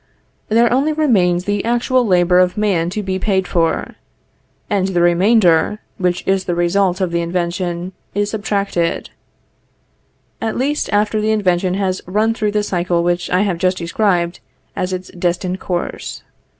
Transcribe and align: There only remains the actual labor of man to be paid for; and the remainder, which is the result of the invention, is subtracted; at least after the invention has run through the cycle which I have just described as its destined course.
There 0.49 0.73
only 0.73 0.93
remains 0.93 1.43
the 1.45 1.63
actual 1.63 2.03
labor 2.03 2.39
of 2.39 2.57
man 2.57 2.89
to 2.89 3.03
be 3.03 3.19
paid 3.19 3.47
for; 3.47 3.93
and 4.67 4.87
the 4.87 5.01
remainder, 5.01 5.77
which 5.99 6.25
is 6.27 6.45
the 6.45 6.55
result 6.55 6.99
of 7.01 7.11
the 7.11 7.21
invention, 7.21 7.93
is 8.15 8.31
subtracted; 8.31 9.11
at 10.41 10.57
least 10.57 10.91
after 10.91 11.21
the 11.21 11.29
invention 11.29 11.75
has 11.75 12.01
run 12.07 12.33
through 12.33 12.53
the 12.53 12.63
cycle 12.63 13.03
which 13.03 13.29
I 13.29 13.41
have 13.41 13.59
just 13.59 13.77
described 13.77 14.39
as 14.75 14.91
its 14.91 15.09
destined 15.09 15.59
course. 15.59 16.23